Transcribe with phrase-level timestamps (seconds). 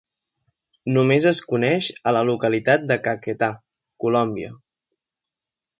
[0.95, 3.53] Només es coneix a la localitat de Caquetá,
[4.07, 4.53] Colòmbia.